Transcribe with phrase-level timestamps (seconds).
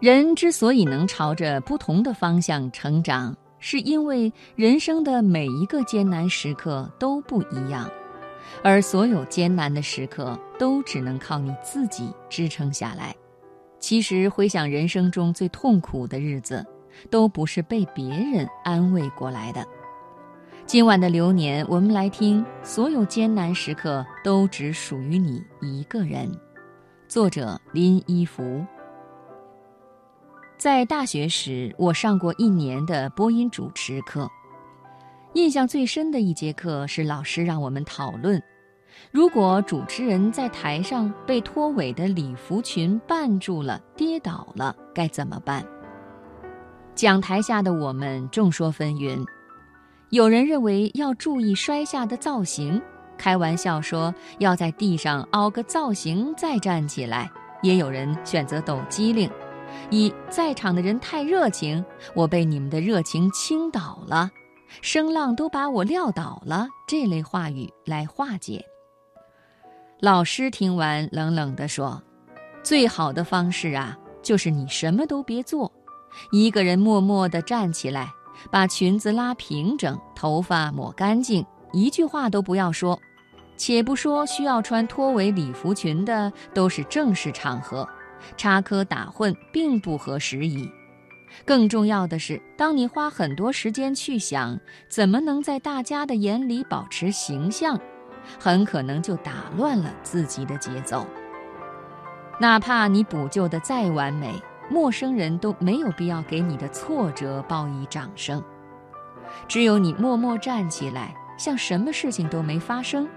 [0.00, 7.86] 人之所以能朝着不同的方向成长，是因为人生的每一个艰难时刻都不一样，
[8.64, 13.14] 而所有艰难的时刻都只能靠你自己支撑下来。
[13.78, 16.64] 其实回想人生中最痛苦的日子，
[17.10, 19.62] 都不是被别人安慰过来的。
[20.64, 26.26] 今晚的流年，我们来听：所有艰难时刻都只属于你一个人。
[27.06, 28.64] 作者林一福。
[30.60, 34.28] 在大学时，我上过一年的播音主持课。
[35.32, 38.38] 印象最深的一节课是老师让我们讨论：
[39.10, 45.64] 如果主持人在台上被拖尾的礼服裙绊住了、跌倒了，该怎么办？
[46.94, 49.24] 讲台下的我们众说纷纭，
[50.10, 52.78] 有人认为要注意摔下的造型，
[53.16, 57.26] 开玩笑说要在地上凹个造型再站起来；
[57.62, 59.30] 也有人选择抖机灵。
[59.90, 64.30] 以在场的人太热情，我被你们的热情倾倒了，
[64.82, 66.68] 声浪都把我撂倒了。
[66.86, 68.64] 这类话语来化解。
[70.00, 72.02] 老师听完冷冷地说
[72.64, 75.70] ：“最好的方式啊，就是你什么都别做，
[76.32, 78.08] 一个人默默地站起来，
[78.50, 82.98] 把裙子拉平整，头发抹干净，一句话都不要说。
[83.58, 87.86] 且不说需要穿拖尾礼服裙的，都是正式场合。”
[88.36, 90.70] 插科打诨并不合时宜，
[91.44, 97.80] 更重要的是，当你花很多时间去想怎么能在大家的眼里保持形象，
[98.38, 101.06] 很可能就打乱了自己的节奏。
[102.38, 104.34] 哪怕你补救的再完美，
[104.70, 108.42] 陌生人都没有必要给你的挫折报以掌声。
[109.46, 113.08] 只有你默默站起来，像什么事情都没发生。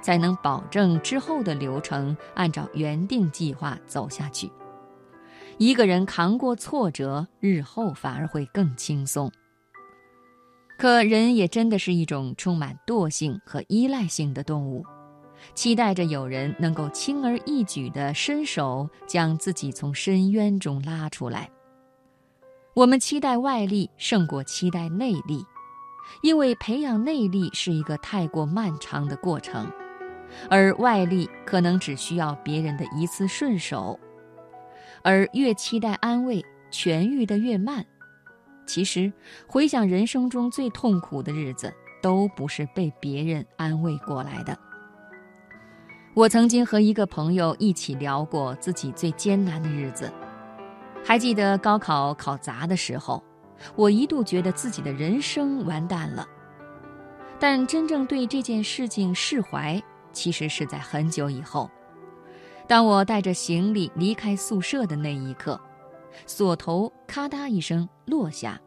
[0.00, 4.50] 才能保证之后的流程按照原定计划走下去。
[5.58, 9.30] 一个人扛过挫折，日后反而会更轻松。
[10.78, 14.84] 可人也真的是一种充满惰性和依赖性的动物，
[15.54, 21.50] 期待着有人能够轻而易举地伸手将自己从深渊中拉出来。
[22.74, 25.44] 我们期待外力胜过期待内力。
[26.22, 29.70] 因为培养内力是一个太过漫长的过程，
[30.50, 33.98] 而外力可能只需要别人的一次顺手，
[35.02, 37.84] 而越期待安慰，痊愈的越慢。
[38.66, 39.12] 其实，
[39.46, 44.58] 回想人生中最痛苦的日子，都不是被别人安慰过来的。
[46.14, 50.12] 我曾经和一个朋友一起聊过自己最艰难的日子，
[51.04, 53.22] 还记得高考考砸的时候。
[53.74, 56.26] 我一度觉得自己的人生完蛋了，
[57.38, 59.82] 但真正对这件事情释怀，
[60.12, 61.70] 其实是在很久以后。
[62.66, 65.60] 当我带着行李离开宿舍的那一刻，
[66.26, 68.60] 锁头咔嗒一声落下，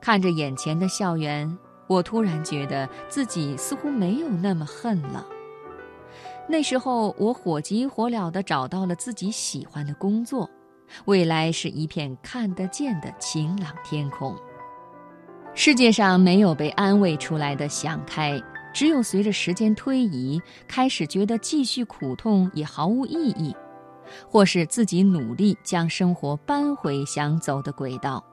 [0.00, 1.58] 看着眼前的校园，
[1.88, 5.26] 我突然觉得自己似乎没有那么恨了。
[6.48, 10.48] 那时候，我火急火燎地找到了自己喜欢的工作。
[11.04, 14.36] 未来是一片看得见的晴朗天空。
[15.54, 18.40] 世界上没有被安慰出来的想开，
[18.72, 23.54] 只有随着时间推移，开始觉得继续苦痛也毫无意义，
[24.28, 28.24] 或是自己努力将生活搬回想走的轨道。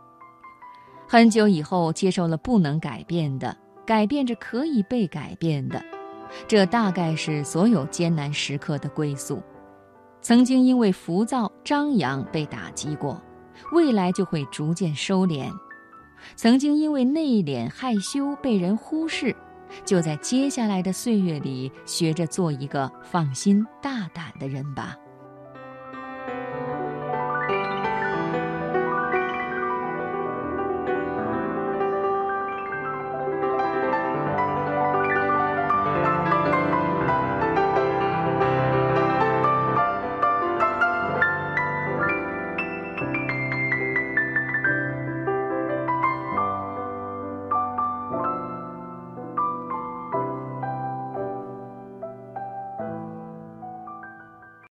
[1.08, 3.56] 很久以后，接受了不能改变的，
[3.86, 5.84] 改变着可以被改变的，
[6.48, 9.42] 这大概是所有艰难时刻的归宿。
[10.26, 13.22] 曾经因为浮躁张扬被打击过，
[13.74, 15.52] 未来就会逐渐收敛；
[16.36, 19.36] 曾经因为内敛害羞被人忽视，
[19.86, 24.96] 就在接下来的岁月里学着做一个放心大胆的人吧。